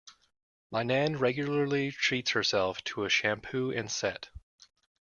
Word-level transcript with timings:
My 0.71 0.81
nan 0.81 1.19
regularly 1.19 1.91
treats 1.91 2.31
herself 2.31 2.83
to 2.85 3.05
a 3.05 3.09
shampoo 3.11 3.69
and 3.71 3.91
set. 3.91 4.29